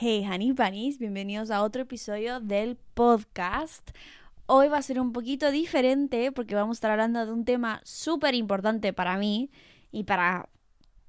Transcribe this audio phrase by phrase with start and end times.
[0.00, 3.90] Hey, honey bunnies, bienvenidos a otro episodio del podcast.
[4.46, 7.80] Hoy va a ser un poquito diferente porque vamos a estar hablando de un tema
[7.82, 9.50] súper importante para mí
[9.90, 10.50] y para,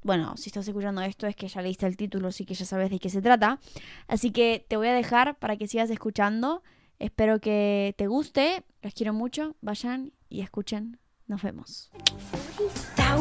[0.01, 2.89] bueno, si estás escuchando esto es que ya leíste el título, así que ya sabes
[2.89, 3.59] de qué se trata.
[4.07, 6.63] Así que te voy a dejar para que sigas escuchando.
[6.97, 8.63] Espero que te guste.
[8.81, 9.55] Los quiero mucho.
[9.61, 10.97] Vayan y escuchen.
[11.27, 11.91] Nos vemos.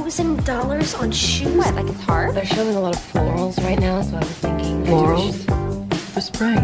[0.09, 1.55] Thousand dollars on shoes.
[1.55, 1.75] What?
[1.75, 2.35] Like it's hard?
[2.35, 4.83] They're showing a lot of florals right now, so I was thinking.
[4.85, 5.37] Florals
[6.15, 6.57] for spring.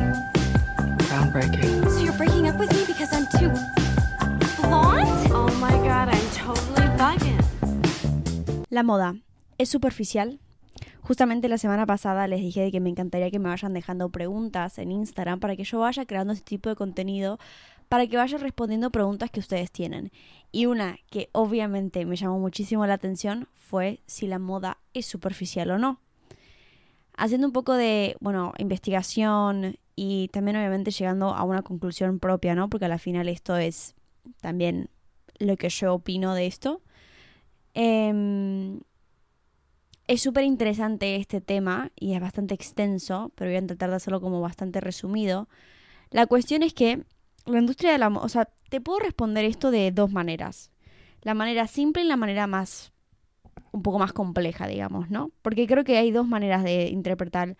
[1.13, 1.91] Groundbreaking.
[1.91, 3.53] So you're breaking up with me because I'm too
[4.63, 5.29] blonde?
[5.31, 7.45] Oh my god, I'm totally bugging.
[8.71, 9.15] La moda
[9.59, 10.39] es superficial.
[11.07, 14.79] Justamente la semana pasada les dije de que me encantaría que me vayan dejando preguntas
[14.79, 17.39] en Instagram para que yo vaya creando este tipo de contenido,
[17.95, 20.11] para que vaya respondiendo preguntas que ustedes tienen.
[20.51, 25.71] Y una que obviamente me llamó muchísimo la atención fue si la moda es superficial
[25.71, 26.01] o no.
[27.17, 32.69] Haciendo un poco de, bueno, investigación y también obviamente llegando a una conclusión propia, ¿no?
[32.69, 33.95] Porque al final esto es
[34.41, 34.91] también
[35.39, 36.83] lo que yo opino de esto.
[37.75, 38.81] Em,
[40.09, 44.21] es súper interesante este tema y es bastante extenso, pero voy a tratar de hacerlo
[44.21, 45.49] como bastante resumido.
[46.11, 47.05] La cuestión es que
[47.47, 50.71] la industria de la moda, o sea, te puedo responder esto de dos maneras.
[51.23, 52.93] La manera simple y la manera más,
[53.73, 55.31] un poco más compleja, digamos, ¿no?
[55.43, 57.57] Porque creo que hay dos maneras de interpretar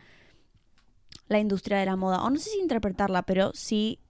[1.29, 2.23] la industria de la moda.
[2.23, 4.01] O no sé si interpretarla, pero sí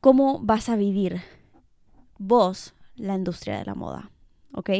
[0.00, 1.22] cómo vas a vivir
[2.18, 4.10] vos la industria de la moda,
[4.52, 4.70] ¿ok?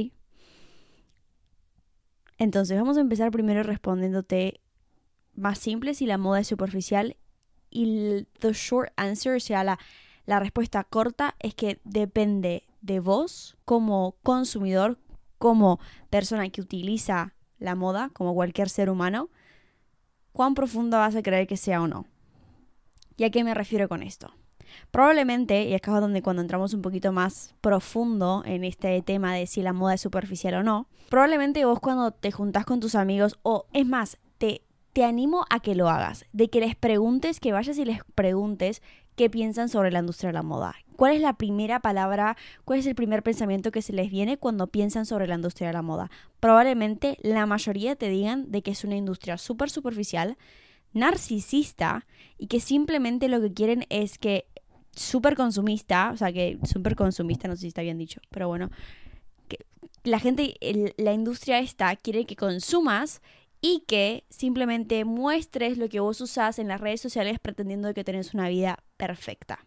[2.39, 4.61] Entonces vamos a empezar primero respondiéndote
[5.35, 7.17] más simple si la moda es superficial
[7.75, 9.79] y the short answer, o sea, la,
[10.25, 14.99] la respuesta corta es que depende de vos como consumidor,
[15.37, 19.29] como persona que utiliza la moda, como cualquier ser humano,
[20.33, 22.07] cuán profunda vas a creer que sea o no.
[23.17, 24.33] ¿Y a qué me refiero con esto?
[24.91, 29.47] Probablemente, y acá es donde cuando entramos un poquito más profundo en este tema de
[29.47, 33.39] si la moda es superficial o no, probablemente vos cuando te juntás con tus amigos,
[33.43, 34.63] o es más, te,
[34.95, 38.81] te animo a que lo hagas, de que les preguntes, que vayas y les preguntes
[39.17, 40.77] qué piensan sobre la industria de la moda.
[40.97, 44.69] ¿Cuál es la primera palabra, cuál es el primer pensamiento que se les viene cuando
[44.69, 46.11] piensan sobre la industria de la moda?
[46.39, 50.37] Probablemente la mayoría te digan de que es una industria súper superficial,
[50.93, 52.07] narcisista
[52.39, 54.47] y que simplemente lo que quieren es que
[54.93, 58.71] súper consumista, o sea que súper consumista, no sé si está bien dicho, pero bueno,
[59.49, 59.59] que
[60.05, 60.55] la gente,
[60.99, 63.21] la industria esta quiere que consumas
[63.67, 68.35] y que simplemente muestres lo que vos usás en las redes sociales pretendiendo que tenés
[68.35, 69.65] una vida perfecta.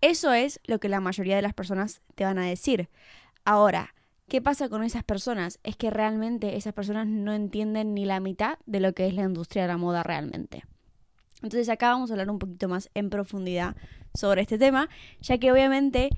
[0.00, 2.88] Eso es lo que la mayoría de las personas te van a decir.
[3.44, 3.94] Ahora,
[4.26, 5.60] ¿qué pasa con esas personas?
[5.64, 9.24] Es que realmente esas personas no entienden ni la mitad de lo que es la
[9.24, 10.64] industria de la moda realmente.
[11.42, 13.76] Entonces acá vamos a hablar un poquito más en profundidad
[14.14, 14.88] sobre este tema,
[15.20, 16.08] ya que obviamente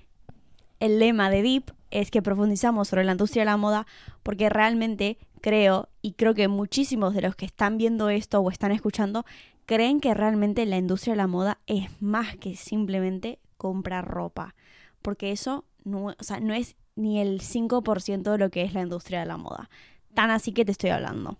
[0.78, 3.86] el lema de Deep es que profundizamos sobre la industria de la moda
[4.22, 8.72] porque realmente creo y creo que muchísimos de los que están viendo esto o están
[8.72, 9.24] escuchando
[9.66, 14.54] creen que realmente la industria de la moda es más que simplemente comprar ropa,
[15.02, 18.82] porque eso no, o sea, no es ni el 5% de lo que es la
[18.82, 19.68] industria de la moda.
[20.14, 21.36] Tan así que te estoy hablando.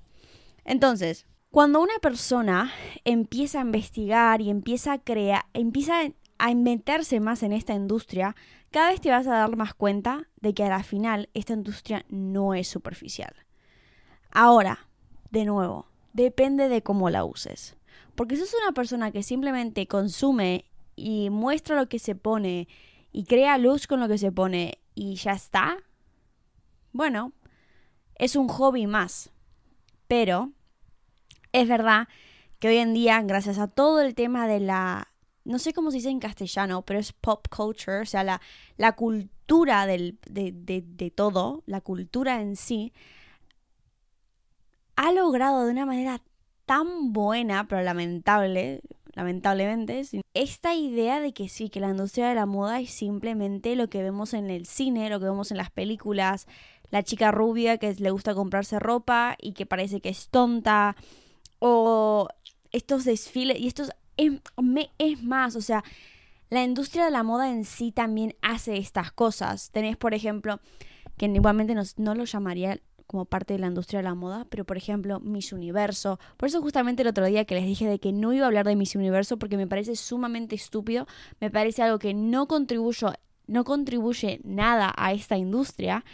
[0.65, 2.73] Entonces, cuando una persona
[3.05, 6.03] empieza a investigar y empieza a crear, empieza
[6.39, 8.37] a meterse más en esta industria,
[8.71, 12.05] cada vez te vas a dar más cuenta de que a la final esta industria
[12.09, 13.35] no es superficial.
[14.31, 14.89] Ahora,
[15.31, 17.77] de nuevo, depende de cómo la uses.
[18.15, 20.65] Porque si sos una persona que simplemente consume
[20.95, 22.69] y muestra lo que se pone
[23.13, 25.79] y crea luz con lo que se pone y ya está,
[26.93, 27.33] bueno,
[28.15, 29.31] es un hobby más.
[30.09, 30.53] Pero
[31.53, 32.09] es verdad
[32.59, 35.09] que hoy en día, gracias a todo el tema de la,
[35.47, 39.87] no sé cómo se dice en castellano, pero es pop culture, o sea, la, cultura
[39.87, 42.93] de, de, todo, la cultura en sí,
[44.97, 46.21] ha logrado de una manera
[46.65, 48.81] tan buena, pero lamentable,
[49.15, 50.03] lamentablemente,
[50.35, 54.03] esta idea de que sí, que la industria de la moda es simplemente lo que
[54.03, 56.49] vemos en el cine, lo que vemos en las películas,
[56.91, 60.97] la chica rubia que le gusta comprarse ropa y que parece que es tonta,
[61.61, 62.29] o
[62.73, 64.33] estos desfiles, y estos, es,
[64.63, 65.85] me- es más, o sea,
[66.51, 69.71] la industria de la moda en sí también hace estas cosas.
[69.71, 70.61] Tenés, por ejemplo,
[71.17, 74.65] que igualmente no, no lo llamaría como parte de la industria de la moda, pero
[74.65, 76.19] por ejemplo Miss Universo.
[76.37, 78.67] Por eso justamente el otro día que les dije de que no iba a hablar
[78.67, 81.07] de Miss Universo porque me parece sumamente estúpido,
[81.41, 83.13] me parece algo que no contribuyo,
[83.47, 86.05] no contribuye nada a esta industria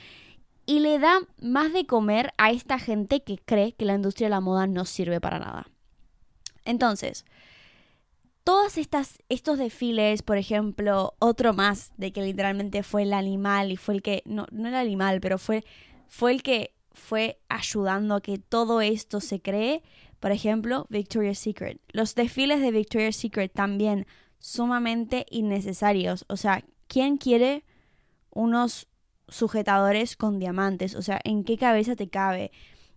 [0.66, 4.31] y le da más de comer a esta gente que cree que la industria de
[4.31, 5.69] la moda no sirve para nada.
[6.64, 7.25] Entonces,
[8.44, 13.77] todas estas estos desfiles, por ejemplo, otro más de que literalmente fue el animal y
[13.77, 15.65] fue el que no no el animal, pero fue
[16.09, 19.83] fue el que fue ayudando a que todo esto se cree,
[20.21, 21.81] por ejemplo, Victoria's Secret.
[21.93, 24.06] Los desfiles de Victoria's Secret también
[24.39, 27.65] sumamente innecesarios, o sea, ¿quién quiere
[28.31, 28.89] unos
[29.29, 30.94] sujetadores con diamantes?
[30.94, 32.50] O sea, ¿en qué cabeza te cabe?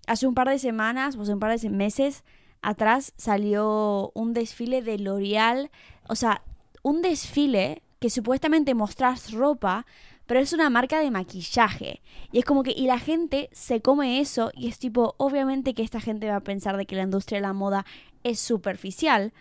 [0.07, 2.23] Hace un par de semanas, o hace un par de meses
[2.65, 5.69] atrás salió un desfile de L'Oreal,
[6.07, 6.41] o sea,
[6.81, 9.85] un desfile que supuestamente mostras ropa,
[10.25, 12.01] pero es una marca de maquillaje.
[12.31, 15.83] Y es como que, y la gente se come eso y es tipo, obviamente que
[15.83, 17.85] esta gente va a pensar de que la industria de la moda
[18.23, 19.31] es superficial,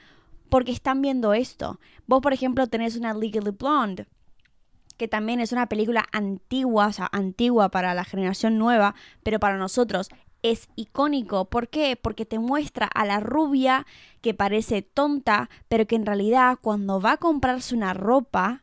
[0.50, 1.80] porque están viendo esto.
[2.06, 4.06] Vos, por ejemplo, tenés una Legally Blonde,
[4.98, 9.56] que también es una película antigua, o sea, antigua para la generación nueva, pero para
[9.56, 10.10] nosotros
[10.44, 11.46] es icónico.
[11.46, 11.96] ¿Por qué?
[11.96, 13.86] Porque te muestra a la rubia
[14.20, 18.62] que parece tonta, pero que en realidad cuando va a comprarse una ropa,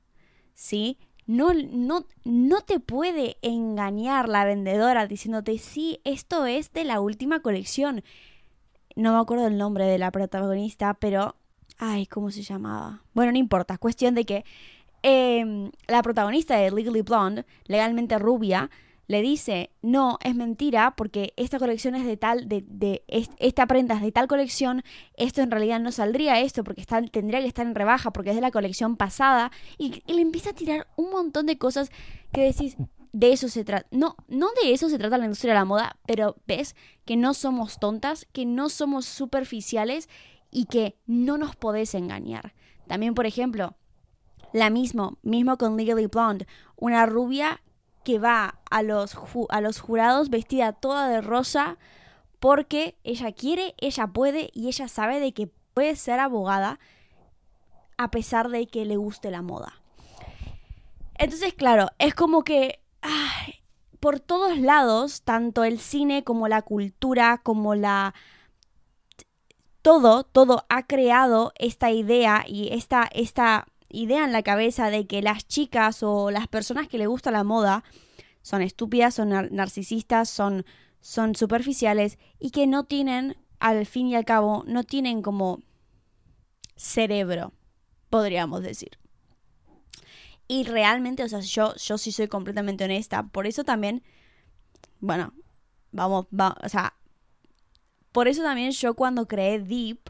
[0.53, 0.99] ¿sí?
[1.25, 7.41] No, no, no te puede engañar la vendedora diciéndote, sí, esto es de la última
[7.41, 8.03] colección.
[8.95, 11.35] No me acuerdo el nombre de la protagonista, pero...
[11.79, 13.01] Ay, ¿cómo se llamaba?
[13.15, 13.79] Bueno, no importa.
[13.79, 14.45] Cuestión de que
[15.01, 18.69] eh, la protagonista de Legally Blonde, legalmente rubia,
[19.11, 23.03] le dice, no, es mentira, porque esta colección es de tal, de, de
[23.39, 24.83] esta prenda es de tal colección,
[25.17, 28.37] esto en realidad no saldría esto, porque está, tendría que estar en rebaja, porque es
[28.37, 31.91] de la colección pasada, y, y le empieza a tirar un montón de cosas
[32.31, 32.77] que decís,
[33.11, 33.85] de eso se trata.
[33.91, 37.33] No, no de eso se trata la industria de la moda, pero ves que no
[37.33, 40.07] somos tontas, que no somos superficiales
[40.51, 42.53] y que no nos podés engañar.
[42.87, 43.75] También, por ejemplo,
[44.53, 46.47] la mismo, mismo con Legally Blonde,
[46.77, 47.61] una rubia
[48.03, 49.17] que va a los,
[49.49, 51.77] a los jurados vestida toda de rosa
[52.39, 56.79] porque ella quiere, ella puede y ella sabe de que puede ser abogada
[57.97, 59.81] a pesar de que le guste la moda.
[61.15, 62.79] Entonces, claro, es como que
[64.01, 68.15] por todos lados, tanto el cine como la cultura, como la...
[69.83, 75.21] Todo, todo ha creado esta idea y esta, esta idea en la cabeza de que
[75.21, 77.83] las chicas o las personas que le gusta la moda
[78.41, 80.65] son estúpidas, son nar narcisistas, son,
[80.99, 85.61] son superficiales y que no tienen, al fin y al cabo, no tienen como
[86.75, 87.53] cerebro,
[88.09, 88.97] podríamos decir.
[90.47, 93.23] Y realmente, o sea, yo, yo sí soy completamente honesta.
[93.23, 94.03] Por eso también,
[94.99, 95.33] bueno,
[95.91, 96.93] vamos, va, o sea,
[98.11, 100.09] por eso también yo cuando creé Deep,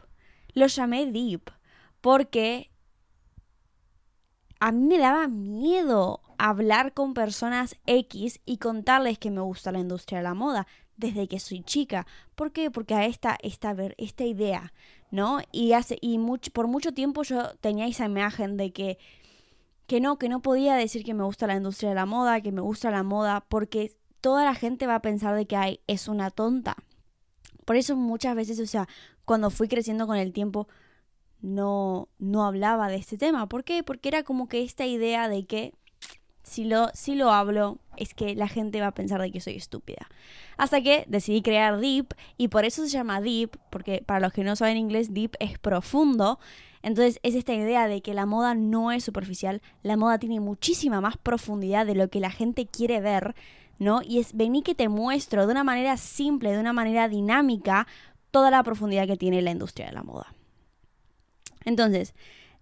[0.54, 1.50] lo llamé Deep.
[2.00, 2.71] Porque
[4.62, 9.80] a mí me daba miedo hablar con personas X y contarles que me gusta la
[9.80, 12.06] industria de la moda desde que soy chica.
[12.36, 12.70] ¿Por qué?
[12.70, 14.72] Porque a esta, esta, esta idea,
[15.10, 15.40] ¿no?
[15.50, 18.98] Y, hace, y mucho, por mucho tiempo yo tenía esa imagen de que,
[19.88, 22.52] que no, que no podía decir que me gusta la industria de la moda, que
[22.52, 26.06] me gusta la moda, porque toda la gente va a pensar de que ay, es
[26.06, 26.76] una tonta.
[27.64, 28.86] Por eso muchas veces, o sea,
[29.24, 30.68] cuando fui creciendo con el tiempo,
[31.42, 33.48] no, no hablaba de este tema.
[33.48, 33.82] ¿Por qué?
[33.82, 35.74] Porque era como que esta idea de que
[36.42, 39.56] si lo, si lo hablo es que la gente va a pensar de que soy
[39.56, 40.08] estúpida.
[40.56, 44.44] Hasta que decidí crear Deep y por eso se llama Deep, porque para los que
[44.44, 46.38] no saben inglés, Deep es profundo.
[46.82, 51.00] Entonces es esta idea de que la moda no es superficial, la moda tiene muchísima
[51.00, 53.36] más profundidad de lo que la gente quiere ver,
[53.78, 54.00] ¿no?
[54.02, 57.86] Y es vení que te muestro de una manera simple, de una manera dinámica,
[58.32, 60.34] toda la profundidad que tiene la industria de la moda.
[61.64, 62.14] Entonces,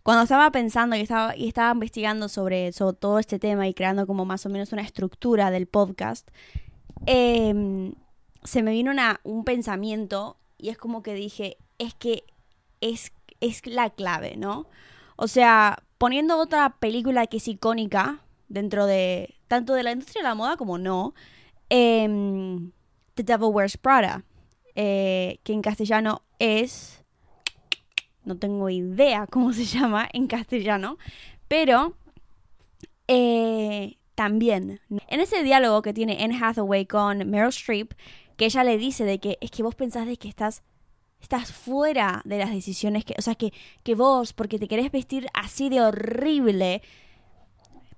[0.03, 4.25] cuando estaba pensando y estaba, y estaba investigando sobre, todo este tema y creando como
[4.25, 6.29] más o menos una estructura del podcast,
[7.07, 7.93] em,
[8.45, 8.93] se me vino
[9.25, 12.25] un pensamiento y es como que dije, es que
[12.81, 14.67] es, es la clave, ¿no?
[15.17, 20.29] O sea, poniendo otra película que es icónica dentro de tanto de la industria de
[20.29, 21.15] la moda como no,
[21.69, 22.73] em,
[23.15, 24.25] The Devil Wears Prada,
[24.75, 27.00] eh, que en castellano es
[28.31, 30.99] no tengo idea cómo se llama en castellano,
[31.49, 31.97] pero
[33.09, 37.93] eh, también en ese diálogo que tiene Anne Hathaway con Meryl Streep,
[38.37, 40.63] que ella le dice de que es que vos pensás de que estás
[41.21, 45.27] estás fuera de las decisiones que, o sea, que, que vos, porque te querés vestir
[45.35, 46.81] así de horrible,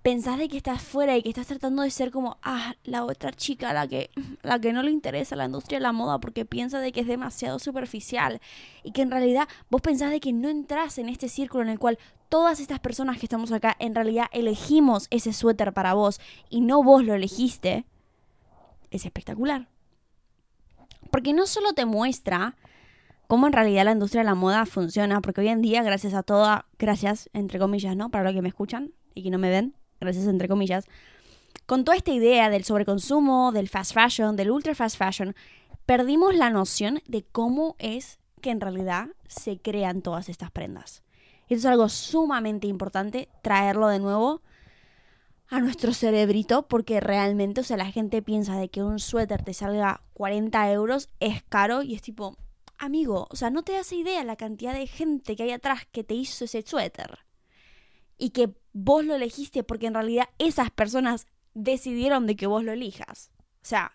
[0.03, 3.33] pensás de que estás fuera y que estás tratando de ser como, ah, la otra
[3.33, 4.11] chica, la que,
[4.43, 7.07] la que no le interesa la industria de la moda porque piensa de que es
[7.07, 8.41] demasiado superficial
[8.83, 11.79] y que en realidad vos pensás de que no entras en este círculo en el
[11.79, 16.61] cual todas estas personas que estamos acá en realidad elegimos ese suéter para vos y
[16.61, 17.85] no vos lo elegiste,
[18.91, 19.69] es espectacular.
[21.11, 22.57] Porque no solo te muestra
[23.27, 26.23] cómo en realidad la industria de la moda funciona, porque hoy en día, gracias a
[26.23, 28.11] toda, gracias, entre comillas, ¿no?
[28.11, 30.87] Para los que me escuchan y que no me ven, gracias entre comillas,
[31.67, 35.35] con toda esta idea del sobreconsumo, del fast fashion, del ultra fast fashion,
[35.87, 41.03] perdimos la noción de cómo es que en realidad se crean todas estas prendas.
[41.49, 44.43] Eso es algo sumamente importante, traerlo de nuevo
[45.49, 49.53] a nuestro cerebrito, porque realmente, o sea, la gente piensa de que un suéter te
[49.53, 52.37] salga 40 euros, es caro y es tipo,
[52.79, 56.05] amigo, o sea, no te das idea la cantidad de gente que hay atrás que
[56.05, 57.19] te hizo ese suéter.
[58.19, 62.73] Y que vos lo elegiste porque en realidad esas personas decidieron de que vos lo
[62.73, 63.31] elijas.
[63.63, 63.93] O sea,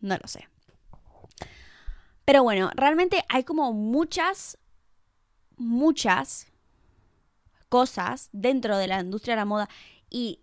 [0.00, 0.48] no lo sé.
[2.24, 4.58] Pero bueno, realmente hay como muchas,
[5.56, 6.46] muchas
[7.68, 9.68] cosas dentro de la industria de la moda
[10.10, 10.40] y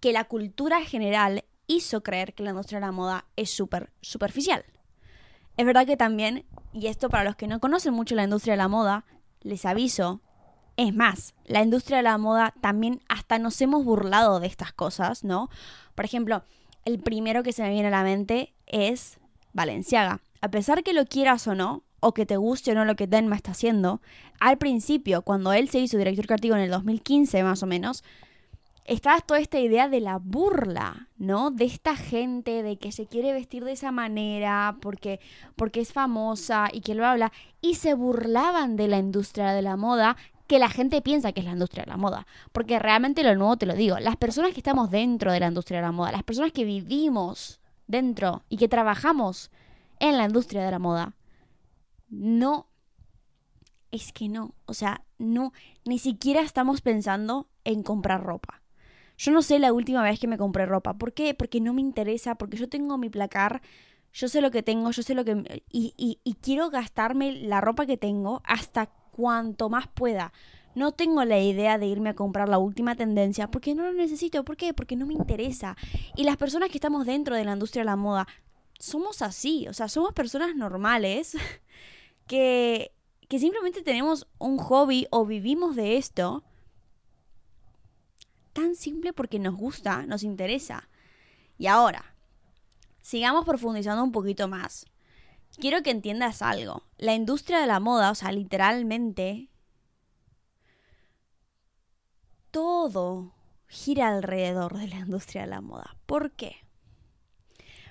[0.00, 4.64] que la cultura general hizo creer que la industria de la moda es súper superficial.
[5.56, 8.58] Es verdad que también, y esto para los que no conocen mucho la industria de
[8.58, 9.04] la moda,
[9.40, 10.20] les aviso,
[10.76, 15.24] es más, la industria de la moda también hasta nos hemos burlado de estas cosas,
[15.24, 15.48] ¿no?
[15.94, 16.42] Por ejemplo,
[16.84, 19.18] el primero que se me viene a la mente es
[19.52, 20.20] Valenciaga.
[20.40, 23.06] A pesar que lo quieras o no, o que te guste o no lo que
[23.06, 24.02] Denma está haciendo,
[24.40, 28.04] al principio, cuando él se hizo director creativo en el 2015 más o menos,
[28.84, 31.50] estaba toda esta idea de la burla, ¿no?
[31.50, 35.20] De esta gente, de que se quiere vestir de esa manera porque,
[35.56, 39.76] porque es famosa y que lo habla, y se burlaban de la industria de la
[39.76, 42.26] moda que la gente piensa que es la industria de la moda.
[42.52, 45.78] Porque realmente lo nuevo te lo digo, las personas que estamos dentro de la industria
[45.78, 49.50] de la moda, las personas que vivimos dentro y que trabajamos
[50.00, 51.14] en la industria de la moda,
[52.08, 52.68] no,
[53.90, 55.52] es que no, o sea, no,
[55.84, 58.62] ni siquiera estamos pensando en comprar ropa.
[59.16, 60.94] Yo no sé la última vez que me compré ropa.
[60.94, 61.34] ¿Por qué?
[61.34, 63.62] Porque no me interesa, porque yo tengo mi placar,
[64.12, 65.62] yo sé lo que tengo, yo sé lo que...
[65.70, 70.32] Y, y, y quiero gastarme la ropa que tengo hasta cuanto más pueda.
[70.74, 74.44] No tengo la idea de irme a comprar la última tendencia porque no lo necesito.
[74.44, 74.74] ¿Por qué?
[74.74, 75.76] Porque no me interesa.
[76.16, 78.26] Y las personas que estamos dentro de la industria de la moda
[78.78, 79.68] somos así.
[79.68, 81.36] O sea, somos personas normales
[82.26, 82.92] que,
[83.28, 86.42] que simplemente tenemos un hobby o vivimos de esto.
[88.52, 90.88] Tan simple porque nos gusta, nos interesa.
[91.56, 92.16] Y ahora,
[93.00, 94.86] sigamos profundizando un poquito más
[95.58, 96.82] quiero que entiendas algo.
[96.96, 99.48] La industria de la moda, o sea, literalmente,
[102.50, 103.34] todo
[103.68, 105.96] gira alrededor de la industria de la moda.
[106.06, 106.56] ¿Por qué?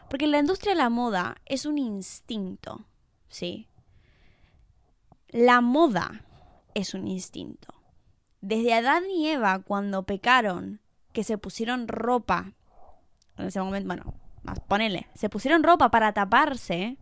[0.10, 2.86] Porque la industria de la moda es un instinto,
[3.30, 3.68] ¿sí?
[5.30, 6.26] La moda
[6.76, 7.74] es un instinto.
[8.42, 10.82] Desde Adán y Eva, cuando pecaron,
[11.14, 12.54] que se pusieron ropa,
[13.38, 14.14] en ese momento, bueno,
[14.68, 16.98] ponele, se pusieron ropa para taparse,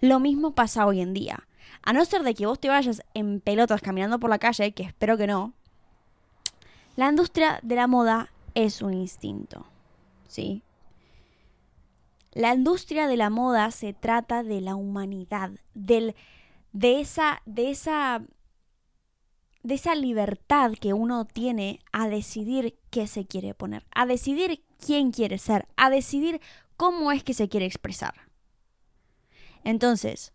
[0.00, 1.46] lo mismo pasa hoy en día.
[1.82, 4.82] A no ser de que vos te vayas en pelotas caminando por la calle, que
[4.82, 5.54] espero que no,
[6.96, 9.66] la industria de la moda es un instinto.
[10.28, 10.62] ¿Sí?
[12.32, 16.14] La industria de la moda se trata de la humanidad, del,
[16.72, 18.22] de esa, de esa,
[19.62, 25.12] de esa libertad que uno tiene a decidir qué se quiere poner, a decidir quién
[25.12, 26.40] quiere ser, a decidir
[26.76, 28.25] cómo es que se quiere expresar.
[29.66, 30.32] Entonces,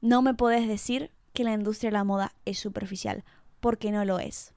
[0.00, 3.24] no me podés decir que la industria de la moda es superficial,
[3.58, 4.54] porque no lo es.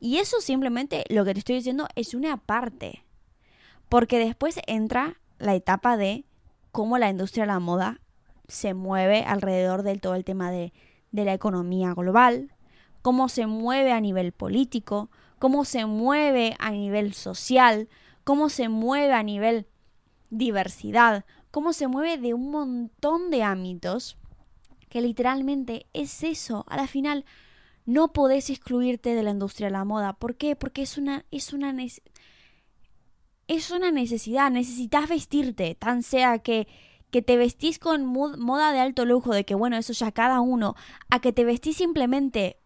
[0.00, 3.04] Y eso simplemente lo que te estoy diciendo es una parte.
[3.88, 6.24] Porque después entra la etapa de
[6.72, 8.00] cómo la industria de la moda
[8.48, 10.72] se mueve alrededor del todo el tema de,
[11.12, 12.50] de la economía global,
[13.02, 17.88] cómo se mueve a nivel político, cómo se mueve a nivel social,
[18.24, 19.68] cómo se mueve a nivel
[20.30, 21.24] diversidad,
[21.56, 24.18] cómo se mueve de un montón de ámbitos,
[24.90, 26.66] que literalmente es eso.
[26.68, 27.24] A la final,
[27.86, 30.12] no podés excluirte de la industria de la moda.
[30.12, 30.54] ¿Por qué?
[30.54, 31.74] Porque es una, es una,
[33.48, 34.50] es una necesidad.
[34.50, 36.68] Necesitas vestirte, tan sea que
[37.10, 40.74] que te vestís con moda de alto lujo, de que bueno, eso ya cada uno,
[41.08, 42.60] a que te vestís simplemente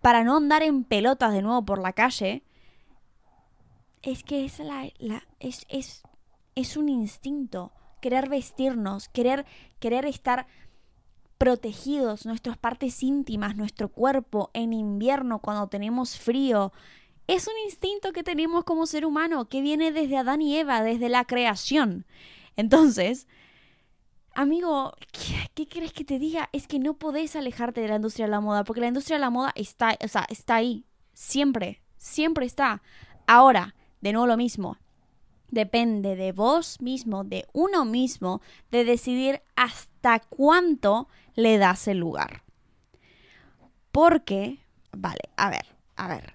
[0.00, 2.44] para no andar en pelotas de nuevo por la calle,
[4.02, 6.04] es que es la, la es, es,
[6.54, 9.46] es un instinto querer vestirnos, querer,
[9.78, 10.46] querer estar
[11.38, 16.72] protegidos, nuestras partes íntimas, nuestro cuerpo en invierno cuando tenemos frío.
[17.28, 21.08] Es un instinto que tenemos como ser humano, que viene desde Adán y Eva, desde
[21.08, 22.06] la creación.
[22.56, 23.28] Entonces,
[24.34, 26.48] amigo, ¿qué, ¿qué, crees que te diga?
[26.52, 29.20] Es que no podés alejarte de la industria de la moda, porque la industria de
[29.20, 32.82] la moda está, o sea, está ahí, siempre, siempre está.
[33.28, 34.78] Ahora, de nuevo lo mismo,
[35.50, 42.42] Depende de vos mismo, de uno mismo, de decidir hasta cuánto le das el lugar.
[43.92, 44.58] Porque,
[44.92, 46.34] vale, a ver, a ver.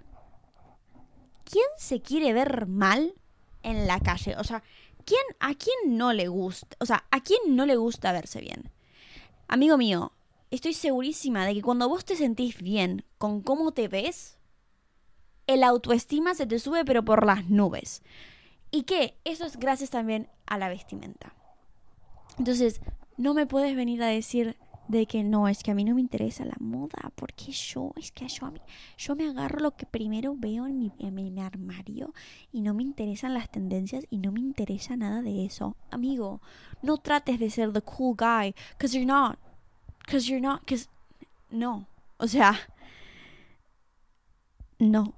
[1.43, 3.13] ¿Quién se quiere ver mal
[3.61, 4.35] en la calle?
[4.37, 4.63] O sea,
[5.05, 6.75] ¿quién, ¿a quién no le gusta?
[6.79, 8.71] O sea, ¿a quién no le gusta verse bien?
[9.47, 10.13] Amigo mío,
[10.49, 14.39] estoy segurísima de que cuando vos te sentís bien con cómo te ves,
[15.45, 18.01] el autoestima se te sube pero por las nubes.
[18.73, 21.35] Y que eso es gracias también a la vestimenta.
[22.39, 22.81] Entonces,
[23.17, 26.01] no me puedes venir a decir de que no, es que a mí no me
[26.01, 28.59] interesa la moda, porque yo, es que yo a mí,
[28.97, 32.15] yo me agarro lo que primero veo en mi, en mi armario
[32.51, 35.77] y no me interesan las tendencias y no me interesa nada de eso.
[35.91, 36.41] Amigo,
[36.81, 39.37] no trates de ser the cool guy, because you're not,
[40.03, 40.89] because you're not, because,
[41.51, 41.85] no,
[42.17, 42.59] o sea,
[44.79, 45.13] no.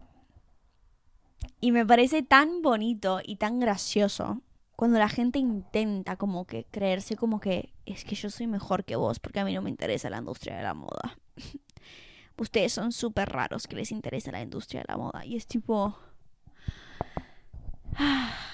[1.62, 4.42] Y me parece tan bonito y tan gracioso
[4.76, 8.96] cuando la gente intenta como que creerse como que es que yo soy mejor que
[8.96, 11.18] vos porque a mí no me interesa la industria de la moda.
[12.38, 15.26] Ustedes son súper raros que les interesa la industria de la moda.
[15.26, 15.98] Y es tipo...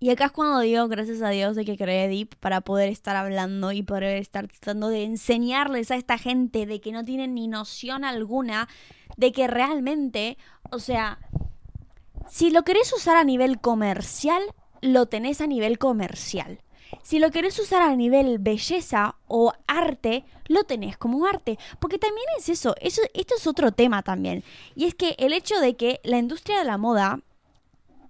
[0.00, 3.16] Y acá es cuando digo, gracias a Dios, de que creé Deep para poder estar
[3.16, 7.48] hablando y poder estar tratando de enseñarles a esta gente de que no tienen ni
[7.48, 8.68] noción alguna
[9.18, 10.38] de que realmente,
[10.70, 11.18] o sea,
[12.30, 14.40] si lo querés usar a nivel comercial,
[14.80, 16.60] lo tenés a nivel comercial.
[17.02, 21.58] Si lo querés usar a nivel belleza o arte, lo tenés como arte.
[21.80, 24.44] Porque también es eso, eso, esto es otro tema también.
[24.74, 27.20] Y es que el hecho de que la industria de la moda,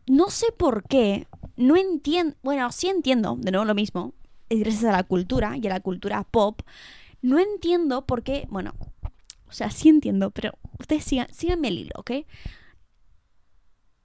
[0.06, 4.12] no sé por qué, no entiendo, bueno, sí entiendo, de nuevo lo mismo,
[4.50, 6.60] gracias a la cultura y a la cultura pop,
[7.22, 8.74] no entiendo por qué, bueno,
[9.48, 12.10] o sea, sí entiendo, pero ustedes sigan, síganme el hilo, ¿ok?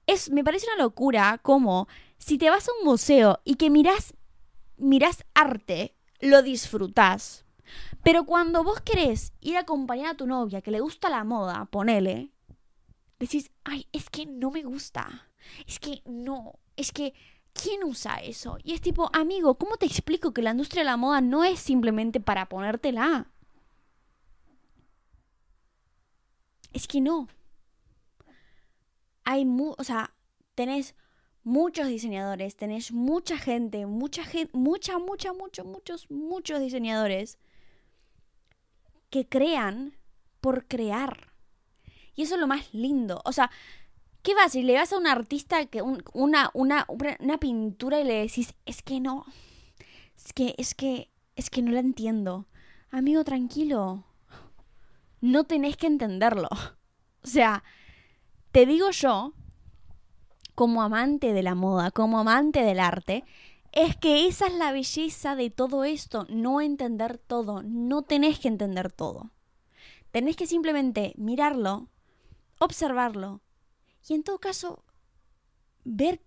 [0.06, 4.14] Es, me parece una locura como si te vas a un museo y que miras
[4.76, 7.44] mirás arte, lo disfrutás.
[8.02, 11.64] Pero cuando vos querés ir a acompañar a tu novia que le gusta la moda,
[11.66, 12.32] ponele,
[13.18, 15.28] decís, ay, es que no me gusta.
[15.66, 17.14] Es que no, es que,
[17.52, 18.58] ¿quién usa eso?
[18.62, 21.58] Y es tipo, amigo, ¿cómo te explico que la industria de la moda no es
[21.60, 23.30] simplemente para ponértela?
[26.74, 27.28] Es que no.
[29.24, 30.14] Hay, mu o sea,
[30.54, 30.94] tenés
[31.44, 37.38] muchos diseñadores, tenés mucha gente, mucha gente, mucha, mucha, muchos, muchos, muchos diseñadores
[39.08, 39.96] que crean
[40.40, 41.32] por crear.
[42.16, 43.22] Y eso es lo más lindo.
[43.24, 43.50] O sea,
[44.22, 44.52] ¿qué vas?
[44.52, 48.82] Si le vas a un artista que una, una, una pintura y le decís, es
[48.82, 49.24] que no,
[50.16, 52.46] es que, es que, es que no la entiendo.
[52.90, 54.04] Amigo, tranquilo.
[55.24, 56.50] No tenés que entenderlo.
[57.22, 57.64] O sea,
[58.52, 59.32] te digo yo
[60.54, 63.24] como amante de la moda, como amante del arte,
[63.72, 68.48] es que esa es la belleza de todo esto, no entender todo, no tenés que
[68.48, 69.30] entender todo.
[70.10, 71.88] Tenés que simplemente mirarlo,
[72.58, 73.40] observarlo
[74.06, 74.84] y en todo caso
[75.84, 76.20] ver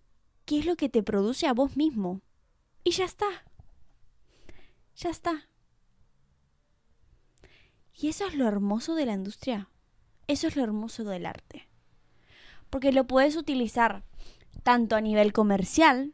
[0.45, 2.21] qué es lo que te produce a vos mismo.
[2.83, 3.27] Y ya está.
[4.95, 5.47] Ya está.
[7.99, 9.69] Y eso es lo hermoso de la industria.
[10.27, 11.67] Eso es lo hermoso del arte.
[12.69, 14.03] Porque lo puedes utilizar
[14.61, 16.13] tanto a nivel comercial,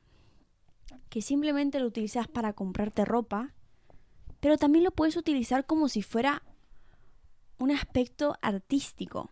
[1.09, 3.53] que simplemente lo utilizas para comprarte ropa,
[4.39, 6.43] pero también lo puedes utilizar como si fuera
[7.59, 9.31] un aspecto artístico.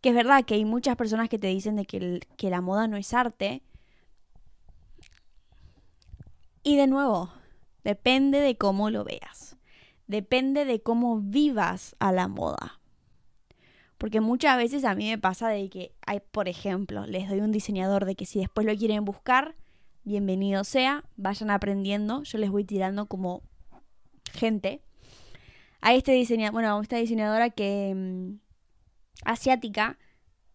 [0.00, 2.86] Que es verdad que hay muchas personas que te dicen de que, que la moda
[2.86, 3.62] no es arte.
[6.62, 7.32] Y de nuevo,
[7.82, 9.53] depende de cómo lo veas.
[10.06, 12.80] Depende de cómo vivas a la moda.
[13.98, 17.52] Porque muchas veces a mí me pasa de que hay, por ejemplo, les doy un
[17.52, 19.54] diseñador de que si después lo quieren buscar,
[20.02, 23.42] bienvenido sea, vayan aprendiendo, yo les voy tirando como
[24.32, 24.82] gente.
[25.80, 28.40] A este diseñador, bueno, a esta diseñadora que mm,
[29.24, 29.98] asiática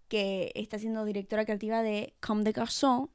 [0.10, 3.10] que está siendo directora creativa de Comme des Garçons.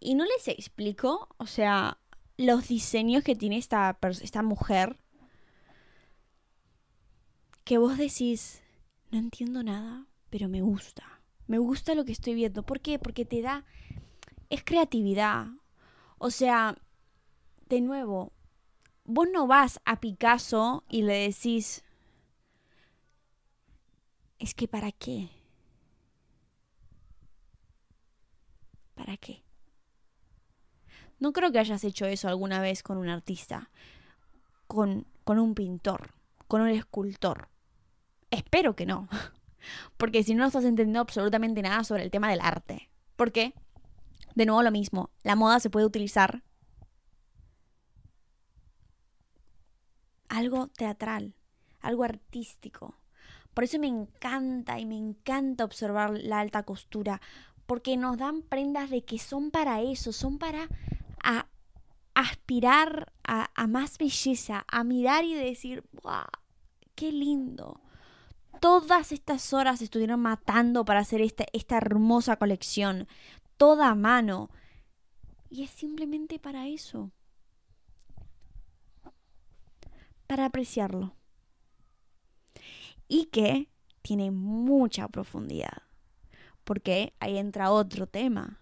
[0.00, 1.98] Y no les explico, o sea,
[2.36, 4.98] los diseños que tiene esta, esta mujer
[7.64, 8.62] que vos decís,
[9.10, 11.22] no entiendo nada, pero me gusta.
[11.46, 12.64] Me gusta lo que estoy viendo.
[12.64, 12.98] ¿Por qué?
[12.98, 13.64] Porque te da...
[14.50, 15.46] Es creatividad.
[16.18, 16.76] O sea,
[17.68, 18.32] de nuevo,
[19.04, 21.84] vos no vas a Picasso y le decís,
[24.38, 25.30] es que ¿para qué?
[28.94, 29.43] ¿Para qué?
[31.24, 33.70] No creo que hayas hecho eso alguna vez con un artista,
[34.66, 36.10] con, con un pintor,
[36.48, 37.48] con un escultor.
[38.30, 39.08] Espero que no.
[39.96, 42.90] Porque si no, no estás entendiendo absolutamente nada sobre el tema del arte.
[43.16, 43.54] ¿Por qué?
[44.34, 46.42] De nuevo lo mismo, la moda se puede utilizar
[50.28, 51.32] algo teatral,
[51.80, 52.98] algo artístico.
[53.54, 57.22] Por eso me encanta y me encanta observar la alta costura,
[57.64, 60.68] porque nos dan prendas de que son para eso, son para
[61.24, 61.48] a-
[62.14, 66.26] aspirar a, más belleza, a mirar y decir, ¡wow!
[66.94, 67.80] ¡Qué lindo!
[68.60, 73.08] Todas estas horas estuvieron matando para hacer esta, esta hermosa colección,
[73.56, 74.50] toda a mano.
[75.50, 77.10] Y es simplemente para eso.
[80.26, 81.16] Para apreciarlo.
[83.08, 83.68] Y que
[84.02, 85.82] tiene mucha profundidad.
[86.64, 88.60] Porque ahí entra otro tema.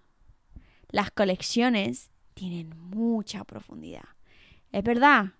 [0.89, 4.05] Las colecciones tienen mucha profundidad.
[4.71, 5.33] Es verdad,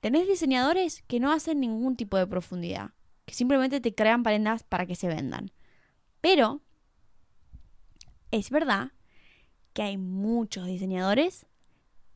[0.00, 2.92] tenés diseñadores que no hacen ningún tipo de profundidad,
[3.24, 5.50] que simplemente te crean prendas para que se vendan.
[6.20, 6.62] Pero
[8.30, 8.92] es verdad
[9.72, 11.46] que hay muchos diseñadores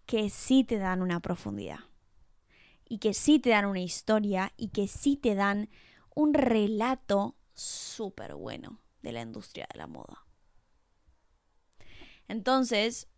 [0.07, 1.81] que sí te dan una profundidad.
[2.89, 5.69] Y que sí te dan una historia y que sí te dan
[6.15, 10.25] un relato súper bueno de la industria de la moda.
[12.27, 13.10] Entonces,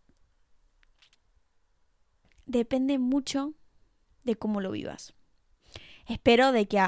[2.45, 3.53] depende mucho
[4.23, 5.13] de cómo lo vivas.
[6.07, 6.81] Espero de que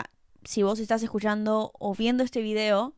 [0.43, 2.95] si vos estás escuchando o viendo este video,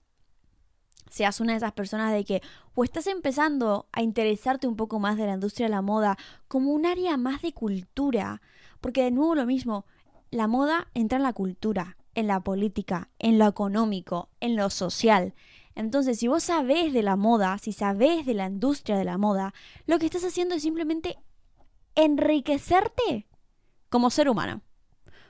[1.10, 2.42] seas una de esas personas de que
[2.76, 6.18] o estás empezando a interesarte un poco más de la industria de la moda
[6.48, 8.42] como un área más de cultura,
[8.82, 9.86] porque de nuevo lo mismo,
[10.30, 15.34] la moda entra en la cultura, en la política, en lo económico, en lo social.
[15.76, 19.54] Entonces, si vos sabés de la moda, si sabés de la industria de la moda,
[19.86, 21.18] lo que estás haciendo es simplemente
[21.98, 23.28] enriquecerte
[23.90, 24.62] como ser humano.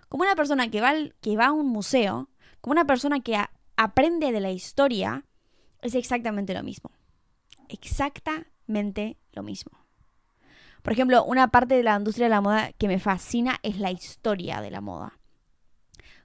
[0.10, 2.30] Como una persona que va, que va a un museo,
[2.62, 3.38] como una persona que
[3.75, 5.25] aprende de la historia,
[5.82, 6.91] es exactamente lo mismo.
[7.69, 9.71] Exactamente lo mismo.
[10.84, 13.91] Por ejemplo, una parte de la industria de la moda que me fascina es la
[13.91, 15.19] historia de la moda.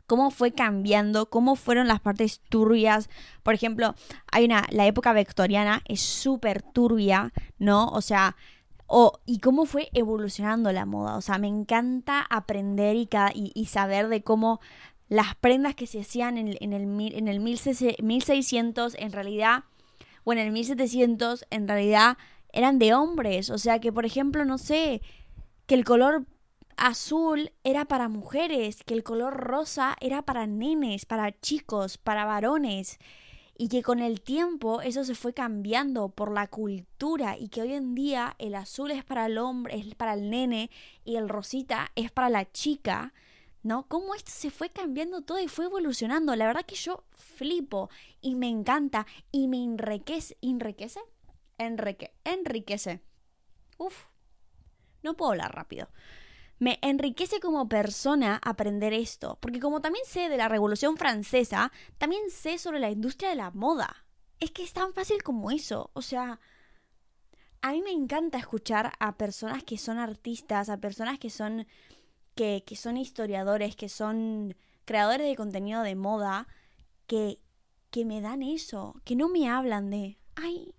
[0.07, 3.09] Cómo fue cambiando, cómo fueron las partes turbias.
[3.43, 3.95] Por ejemplo,
[4.31, 7.89] hay una, la época victoriana es súper turbia, ¿no?
[7.89, 8.37] O sea,
[9.25, 11.17] y cómo fue evolucionando la moda.
[11.17, 14.61] O sea, me encanta aprender y, y, y saber de cómo
[15.09, 16.83] las prendas que se hacían en, en el,
[17.15, 19.65] en el 1600 1600 en realidad,
[20.25, 22.19] o en el 1700 en realidad
[22.53, 23.51] eran de hombres.
[23.51, 25.01] O sea, que por ejemplo, no sé,
[25.67, 26.27] que el color
[26.77, 32.99] azul era para mujeres, que el color rosa era para nenes, para chicos, para varones
[33.63, 37.75] y que con el tiempo eso se fue cambiando por la cultura y que hoy
[37.75, 40.69] en día el azul es para el hombre, es para el nene
[41.05, 43.15] y el rosita es para la chica,
[43.63, 43.87] ¿no?
[43.87, 46.35] Cómo esto se fue cambiando todo y fue evolucionando.
[46.35, 47.89] La verdad que yo flipo
[48.21, 50.99] y me encanta y me enriquece, ¿enriquece?
[51.57, 53.01] Enrique, enriquece.
[53.79, 54.07] Uf,
[55.05, 55.87] no puedo hablar rápido.
[56.63, 62.31] Me enriquece como persona aprender esto, porque como también sé de la Revolución Francesa, también
[62.31, 64.07] sé sobre la industria de la moda.
[64.39, 66.39] Es que es tan fácil como eso, o sea,
[67.63, 71.67] a mí me encanta escuchar a personas que son artistas, a personas que son
[72.37, 76.47] que, que son historiadores, que son creadores de contenido de moda,
[77.09, 77.41] que,
[77.91, 80.77] que me dan eso, que no me hablan de, ay,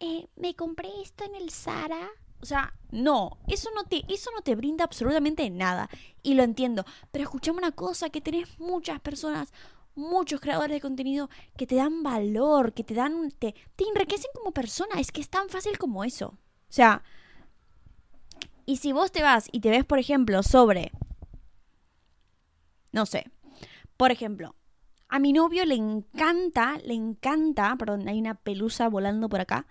[0.00, 2.08] eh, me compré esto en el Zara.
[2.40, 5.88] O sea, no, eso no te, eso no te brinda absolutamente nada.
[6.22, 6.84] Y lo entiendo.
[7.10, 9.52] Pero escuchame una cosa, que tenés muchas personas,
[9.94, 14.52] muchos creadores de contenido que te dan valor, que te dan, te, te enriquecen como
[14.52, 15.00] persona.
[15.00, 16.28] Es que es tan fácil como eso.
[16.28, 17.02] O sea,
[18.66, 20.92] y si vos te vas y te ves, por ejemplo, sobre,
[22.92, 23.30] no sé,
[23.96, 24.54] por ejemplo,
[25.08, 29.66] a mi novio le encanta, le encanta, perdón, hay una pelusa volando por acá.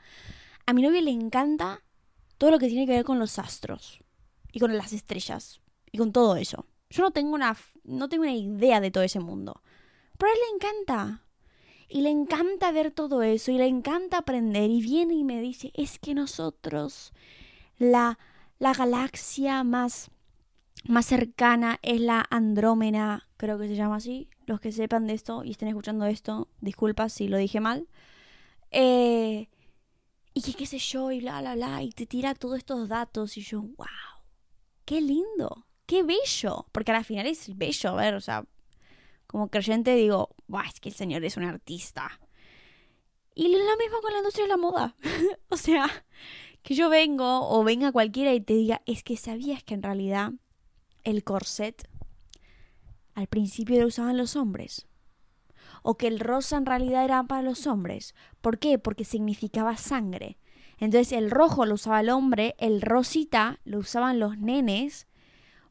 [0.66, 1.84] A mi novio le encanta
[2.38, 4.00] todo lo que tiene que ver con los astros
[4.52, 6.66] y con las estrellas y con todo eso.
[6.90, 9.62] Yo no tengo una no tengo una idea de todo ese mundo.
[10.18, 11.24] Pero a él le encanta.
[11.90, 15.72] Y le encanta ver todo eso y le encanta aprender y viene y me dice,
[15.74, 17.14] "Es que nosotros
[17.78, 18.20] la
[18.60, 20.10] la galaxia más
[20.86, 24.30] más cercana es la Andrómeda, creo que se llama así.
[24.46, 27.88] Los que sepan de esto y estén escuchando esto, disculpa si lo dije mal.
[28.72, 29.50] Eh,
[30.46, 33.42] y qué sé yo, y bla, bla, bla, y te tira todos estos datos, y
[33.42, 33.88] yo, wow,
[34.86, 38.46] qué lindo, qué bello, porque al final es bello, a ver, o sea,
[39.26, 42.20] como creyente digo, wow, es que el señor es un artista.
[43.36, 44.96] Y lo mismo con la industria de la moda,
[45.50, 46.06] o sea,
[46.62, 50.32] que yo vengo o venga cualquiera y te diga, es que sabías que en realidad
[51.04, 51.88] el corset
[53.14, 54.88] al principio lo usaban los hombres.
[55.90, 58.14] O que el rosa en realidad era para los hombres.
[58.42, 58.78] ¿Por qué?
[58.78, 60.38] Porque significaba sangre.
[60.80, 65.08] Entonces el rojo lo usaba el hombre, el rosita lo usaban los nenes,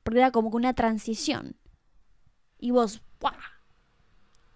[0.02, 1.56] porque era como que una transición.
[2.58, 3.34] Y vos, ¡guau!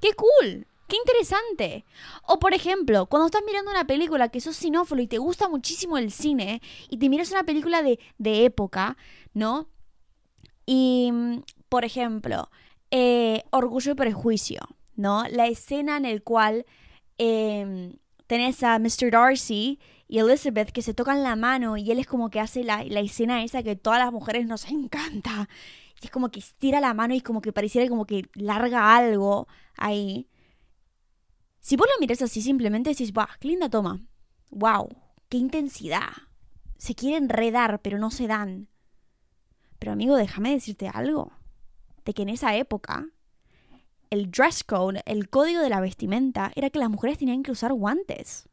[0.01, 0.67] ¡Qué cool!
[0.89, 1.85] ¡Qué interesante!
[2.27, 5.99] O por ejemplo, cuando estás mirando una película que sos sinófilo y te gusta muchísimo
[5.99, 8.97] el cine y te miras una película de, de época,
[9.35, 9.69] ¿no?
[10.65, 12.49] Y, mm, por ejemplo,
[12.91, 14.61] eh, Orgullo y Prejuicio,
[15.01, 15.25] ¿no?
[15.29, 16.67] La escena en el cual
[17.19, 19.11] eh, tenés a Mr.
[19.11, 22.85] Darcy y Elizabeth que se tocan la mano y él es como que hace la,
[22.85, 25.49] la escena esa que todas las mujeres nos encanta.
[26.01, 29.49] Y es como que estira la mano y como que pareciera como que larga algo
[29.77, 30.29] ahí.
[31.61, 34.01] Si vos lo miras así, simplemente decís, ¡buah, qué toma!
[34.51, 34.89] ¡Wow!
[35.29, 36.11] ¡Qué intensidad!
[36.79, 38.69] Se quieren redar, pero no se dan.
[39.79, 41.33] Pero amigo, déjame decirte algo.
[42.05, 43.07] De que en esa época,
[44.11, 47.73] el dress code, el código de la vestimenta, era que las mujeres tenían que usar
[47.73, 48.49] guantes.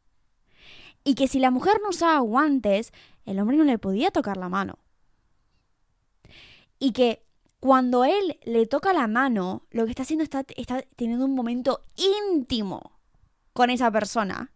[1.04, 2.92] Y que si la mujer no usaba guantes,
[3.24, 4.78] el hombre no le podía tocar la mano.
[6.78, 7.24] Y que
[7.60, 11.80] cuando él le toca la mano, lo que está haciendo está, está teniendo un momento
[11.96, 12.92] íntimo
[13.52, 14.52] con esa persona.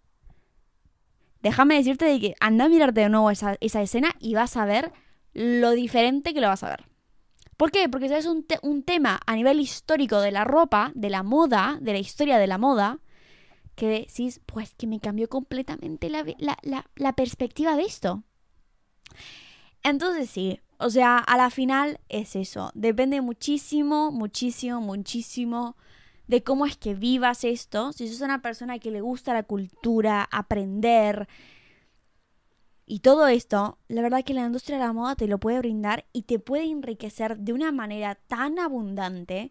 [1.41, 4.65] Déjame decirte de que anda a mirarte de nuevo esa, esa escena y vas a
[4.65, 4.93] ver
[5.33, 6.92] lo diferente que lo vas a ver.
[7.57, 7.89] ¿Por qué?
[7.89, 11.93] Porque es un, un tema a nivel histórico de la ropa, de la moda, de
[11.93, 12.99] la historia de la moda,
[13.75, 18.23] que decís, pues que me cambió completamente la, la, la, la perspectiva de esto.
[19.83, 22.71] Entonces sí, o sea, a la final es eso.
[22.75, 25.77] Depende muchísimo, muchísimo, muchísimo
[26.27, 27.93] de cómo es que vivas esto.
[27.93, 31.29] Si sos una persona que le gusta la cultura, aprender
[32.93, 36.05] y todo esto, la verdad que la industria de la moda te lo puede brindar
[36.13, 39.51] y te puede enriquecer de una manera tan abundante.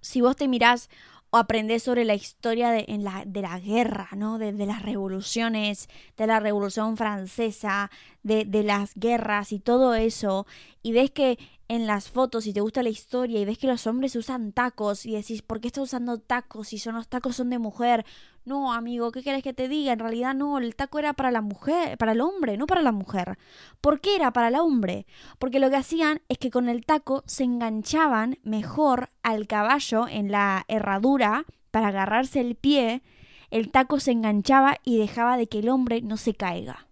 [0.00, 0.88] Si vos te mirás
[1.28, 4.38] o aprendés sobre la historia de, en la, de la guerra, ¿no?
[4.38, 7.90] De, las revoluciones, de la revolución francesa,
[8.22, 10.46] de, de las guerras y todo eso,
[10.82, 13.86] y ves que en las fotos y te gusta la historia y ves que los
[13.86, 17.50] hombres usan tacos y decís, ¿por qué está usando tacos si son los tacos son
[17.50, 18.06] de mujer?
[18.44, 19.92] No, amigo, ¿qué quieres que te diga?
[19.92, 22.90] En realidad no, el taco era para la mujer, para el hombre, no para la
[22.90, 23.38] mujer.
[23.80, 25.06] ¿Por qué era para el hombre?
[25.38, 30.32] Porque lo que hacían es que con el taco se enganchaban mejor al caballo en
[30.32, 33.02] la herradura para agarrarse el pie,
[33.50, 36.88] el taco se enganchaba y dejaba de que el hombre no se caiga.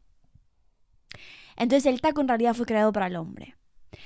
[1.57, 3.57] Entonces el taco en realidad fue creado para el hombre.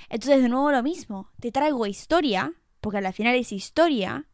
[0.08, 4.26] Entonces, de nuevo lo mismo, te traigo historia, porque al final es historia,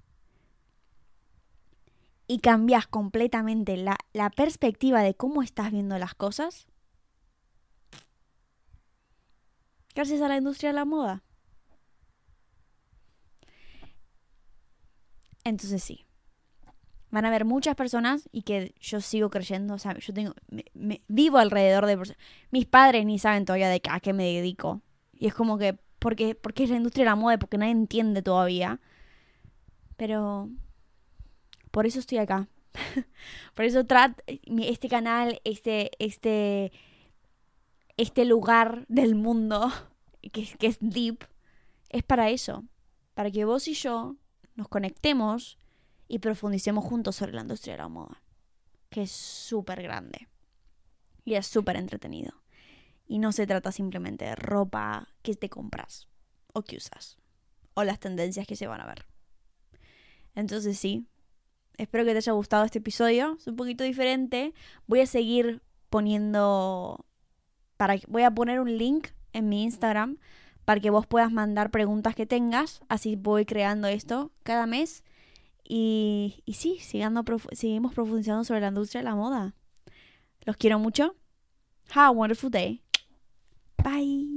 [2.31, 6.69] y cambias completamente la, la, perspectiva de cómo estás viendo las cosas.
[9.97, 11.25] Gracias a la industria de la moda.
[15.43, 16.07] Entonces sí.
[17.11, 20.33] Van a haber muchas personas y que yo sigo creyendo, o sea, yo tengo,
[21.09, 22.15] vivo alrededor de
[22.53, 24.83] Mis padres ni saben todavía de a qué me dedico.
[25.15, 28.23] Y es como que, porque, porque es la industria de la moda, porque nadie entiende
[28.23, 28.79] todavía.
[29.97, 30.49] Pero
[31.71, 32.49] por eso estoy acá.
[33.55, 36.73] por eso trato este canal, este, este,
[37.97, 39.71] este lugar del mundo,
[40.33, 41.25] que, es deep,
[41.89, 42.65] es para eso.
[43.15, 44.17] Para que vos y yo
[44.55, 45.59] nos conectemos
[46.09, 48.23] y profundicemos juntos sobre la industria de la moda.
[48.89, 50.29] Que es súper grande.
[51.25, 52.33] Y es súper entretenido.
[53.07, 56.09] Y no se trata simplemente de ropa que te compras
[56.53, 57.19] o que usas.
[57.75, 59.07] O las tendencias que se van a ver.
[60.35, 61.10] Entonces sí,
[61.81, 63.37] espero que te haya gustado este episodio.
[63.39, 64.55] Es un poquito diferente.
[64.87, 67.07] Voy a seguir poniendo...
[67.77, 70.19] Para, voy a poner un link en mi Instagram
[70.65, 72.83] para que vos puedas mandar preguntas que tengas.
[72.89, 75.03] Así voy creando esto cada mes.
[75.67, 79.55] Y, y sí, sigando, seguimos profundizando sobre la industria de la moda.
[80.45, 81.15] Los quiero mucho.
[81.95, 82.83] Have a wonderful day.
[83.83, 84.30] Bye.